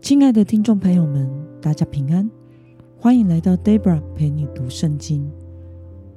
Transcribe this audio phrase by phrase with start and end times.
[0.00, 2.28] 亲爱的听众朋友们，大家平安，
[2.96, 5.30] 欢迎来到 Debra 陪你读圣经。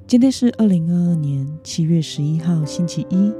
[0.08, 3.32] 今天是二零二二年七月十一号，星期一。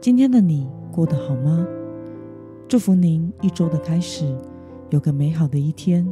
[0.00, 1.64] 今天的你过得好吗？
[2.68, 4.36] 祝福您一周的开始
[4.90, 6.04] 有个美好的一天。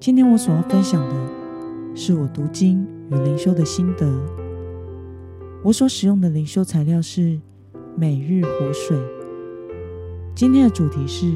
[0.00, 1.14] 今天我所要分享的
[1.94, 4.12] 是我读经与灵修的心得。
[5.62, 7.40] 我所使用的灵修材料是
[7.96, 8.98] 每日活水。
[10.34, 11.32] 今天的主题是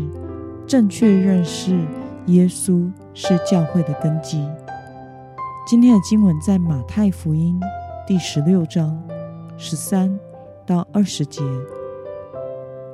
[0.69, 1.75] 正确认识
[2.27, 4.47] 耶稣是教会的根基。
[5.67, 7.59] 今天的经文在马太福音
[8.07, 9.03] 第十六章
[9.57, 10.15] 十三
[10.67, 11.41] 到二十节。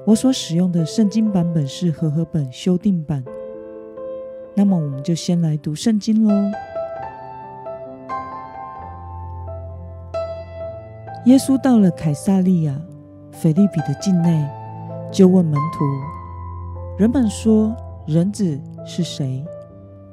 [0.06, 3.24] 我所使用的圣经版本是和合本修订版。
[4.54, 6.32] 那么，我们就先来读圣经喽。
[11.24, 12.80] 耶稣到了凯撒利亚
[13.32, 14.48] 腓利比的境内。
[15.10, 15.84] 就问门徒
[16.96, 17.74] ：“人们说
[18.06, 19.44] 人子是谁？”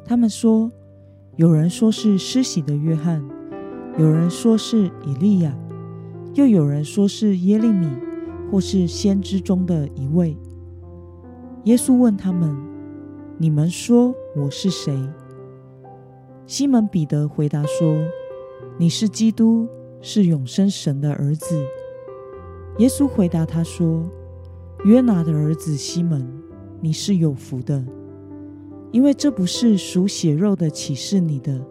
[0.04, 0.72] 他们说
[1.38, 3.24] ：“有人说是施洗的约翰，
[3.98, 5.56] 有人说是以利亚，
[6.34, 7.88] 又有人说是耶利米，
[8.52, 10.36] 或是先知中的一位。”
[11.66, 12.56] 耶稣问他们
[13.38, 14.98] ：“你们说我是谁？”
[16.48, 17.96] 西门彼得回答说
[18.80, 19.68] ：“你是基督，
[20.02, 21.64] 是永生神的儿子。”
[22.80, 24.04] 耶稣回答他说。
[24.84, 26.41] 约拿的儿子西门，
[26.84, 27.84] 你是有福的，
[28.92, 31.62] 因为这不是属血肉的启示你的，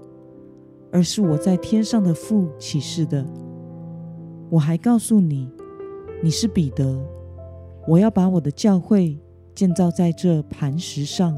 [0.92, 3.27] 而是我在天上的父启示的。
[4.48, 5.50] 我还告诉你，
[6.22, 6.97] 你是彼得，
[7.88, 9.19] 我要把我的教会
[9.53, 11.36] 建造在这磐石上，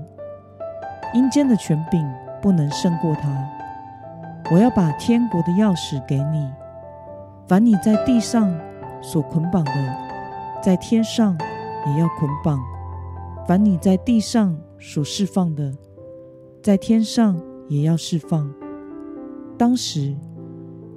[1.15, 2.07] 阴间的权柄
[2.43, 3.43] 不能胜过他。
[4.51, 6.47] 我要把天国的钥匙给你，
[7.49, 8.55] 凡你在地上
[9.01, 9.97] 所捆绑的，
[10.63, 11.35] 在天上。
[11.85, 12.61] 也要捆绑，
[13.47, 15.77] 凡你在地上所释放的，
[16.63, 18.53] 在天上也要释放。
[19.59, 20.15] 当时，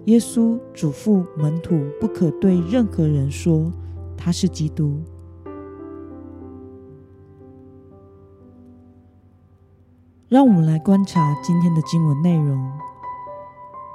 [0.06, 3.72] 耶稣嘱咐门徒不可对任何人说
[4.16, 5.02] 他是基督。
[10.30, 12.72] 让我们来观察今天的经文内容。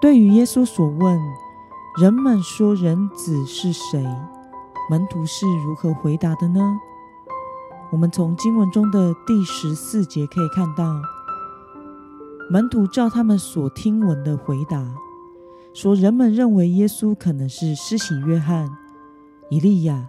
[0.00, 1.18] 对于耶稣所问
[2.00, 4.04] 人们说人子是谁？
[4.88, 6.60] 门徒是如何回答的呢？
[7.92, 11.02] 我们从经文中的第十四节可以看到，
[12.48, 14.94] 门徒照他们所听闻的回答
[15.74, 18.70] 说：“人们认为耶稣可能是施洗约翰、
[19.50, 20.08] 以利亚、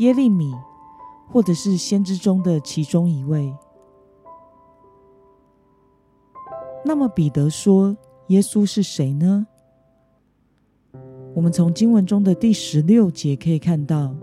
[0.00, 0.52] 耶利米，
[1.28, 3.54] 或者是先知中的其中一位。”
[6.84, 7.96] 那么彼得说
[8.28, 9.46] ：“耶稣是谁呢？”
[11.34, 14.14] 我们从经文中的第十六节可以看到，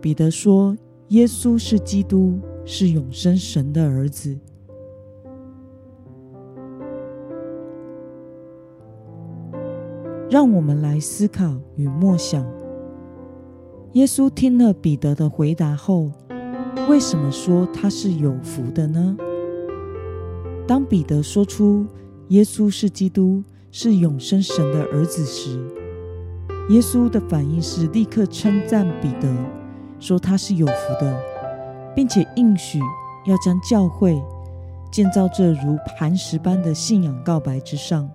[0.00, 0.76] 彼得说
[1.10, 4.34] ：“耶稣是基督，是永生神的儿子。”
[10.30, 12.46] 让我们来思考与默想：
[13.94, 16.12] 耶稣听了彼得的回答后，
[16.88, 19.16] 为什么说他是有福的呢？
[20.64, 21.84] 当彼得说出
[22.28, 23.42] 耶稣是基督，
[23.72, 25.58] 是永生神的儿子时，
[26.68, 29.28] 耶稣的反应是立刻称赞彼得，
[30.00, 31.22] 说他是有福的，
[31.94, 32.80] 并且应许
[33.26, 34.20] 要将教会
[34.90, 38.10] 建造这如磐石般的信仰告白之上。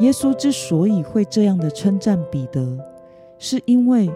[0.00, 2.78] 耶稣之所以会这样的称赞彼得，
[3.38, 4.10] 是因为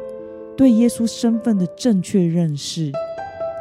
[0.57, 2.93] 对耶稣身份的正确认识，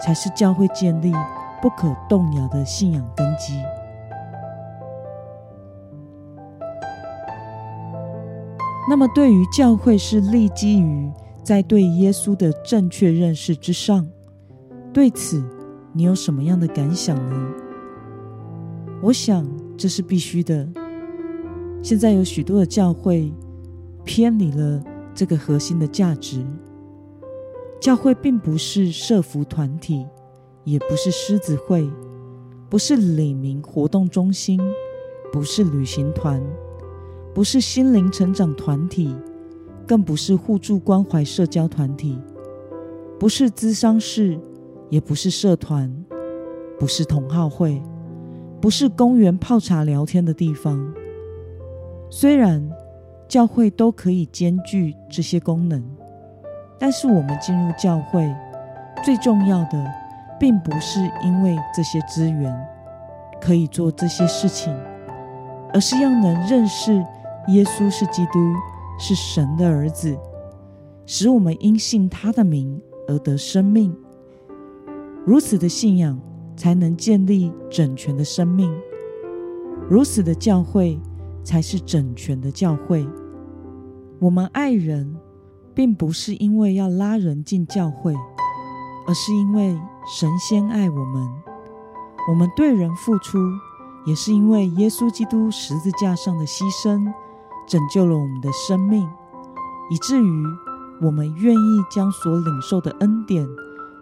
[0.03, 1.13] 才是教会建立
[1.61, 3.53] 不可动摇的信仰根基。
[8.89, 11.11] 那么，对于教会是立基于
[11.47, 14.05] 在对耶稣的正确认识之上，
[14.91, 15.41] 对此
[15.93, 17.53] 你有什么样的感想呢？
[19.01, 19.47] 我想
[19.77, 20.67] 这是必须的。
[21.81, 23.31] 现在有许多的教会
[24.03, 24.83] 偏离了
[25.15, 26.45] 这个核心的价值。
[27.79, 30.05] 教会并不是社服团体，
[30.65, 31.89] 也不是狮子会，
[32.69, 34.59] 不是李明活动中心，
[35.31, 36.43] 不是旅行团。
[37.33, 39.15] 不是心灵成长团体，
[39.87, 42.19] 更不是互助关怀社交团体，
[43.17, 44.37] 不是咨商室，
[44.89, 45.89] 也不是社团，
[46.77, 47.81] 不是同好会，
[48.59, 50.93] 不是公园泡茶聊天的地方。
[52.09, 52.69] 虽然
[53.27, 55.83] 教会都可以兼具这些功能，
[56.77, 58.29] 但是我们进入教会
[59.03, 59.85] 最重要的，
[60.37, 62.53] 并不是因为这些资源
[63.39, 64.75] 可以做这些事情，
[65.73, 67.03] 而是要能认识。
[67.49, 68.53] 耶稣是基督，
[68.97, 70.17] 是神的儿子，
[71.05, 73.95] 使我们因信他的名而得生命。
[75.25, 76.19] 如此的信仰
[76.55, 78.73] 才能建立整全的生命，
[79.89, 80.99] 如此的教会
[81.43, 83.07] 才是整全的教会。
[84.19, 85.15] 我们爱人，
[85.75, 88.15] 并不是因为要拉人进教会，
[89.05, 89.77] 而是因为
[90.17, 91.27] 神先爱我们。
[92.29, 93.37] 我们对人付出，
[94.05, 97.05] 也是因为耶稣基督十字架上的牺牲，
[97.67, 99.07] 拯救了我们的生命，
[99.91, 100.43] 以至于
[101.01, 103.45] 我们愿意将所领受的恩典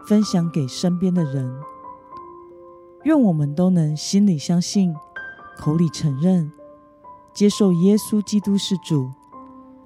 [0.07, 1.51] 分享给身边的人。
[3.03, 4.95] 愿我们都能心里相信，
[5.57, 6.51] 口里承认，
[7.33, 9.11] 接受耶稣基督是主，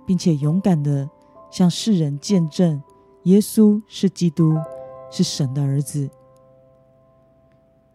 [0.05, 1.09] 并且勇敢的
[1.49, 2.81] 向世人见证
[3.23, 4.55] 耶稣是基督，
[5.09, 6.09] 是神的儿子。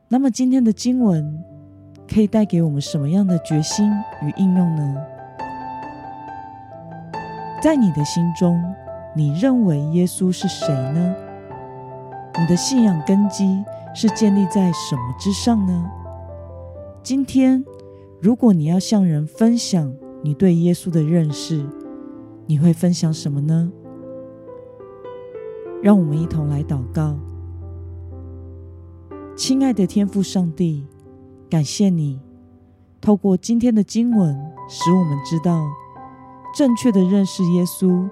[0.09, 1.43] 那么，今天的经文
[2.07, 3.91] 可以带给我们什么样的决心
[4.23, 5.14] 与应用呢？
[7.65, 8.63] 在你的心中，
[9.17, 11.17] 你认为耶稣是谁呢？
[12.39, 13.65] 你的信仰根基
[13.95, 15.91] 是建立在什么之上呢？
[17.03, 17.65] 今天，
[18.21, 19.91] 如果你要向人分享
[20.23, 21.67] 你对耶稣的认识，
[22.45, 23.73] 你会分享什么呢？
[25.83, 27.17] 让我们一同来祷告。
[29.35, 30.87] 亲爱的天父上帝，
[31.49, 32.21] 感谢你
[33.01, 34.39] 透过今天的经文，
[34.69, 35.67] 使我们知道
[36.55, 38.09] 正确的认识耶稣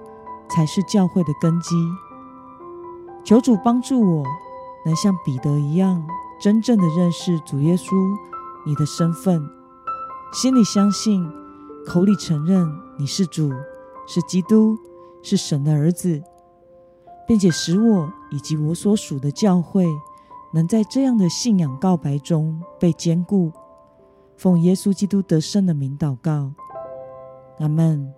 [0.49, 1.75] 才是教会的根基。
[3.23, 4.25] 求主帮助我，
[4.85, 6.05] 能像彼得一样，
[6.41, 7.95] 真正的认识主耶稣
[8.65, 9.49] 你的身份，
[10.33, 11.25] 心里相信，
[11.85, 12.67] 口里承认
[12.97, 13.49] 你是主，
[14.05, 14.77] 是基督，
[15.21, 16.21] 是神的儿子，
[17.25, 19.87] 并且使我以及我所属的教会。
[20.53, 23.51] 能在这样的信仰告白中被坚固，
[24.35, 26.51] 奉耶稣基督得胜的名祷告，
[27.59, 28.13] 阿门。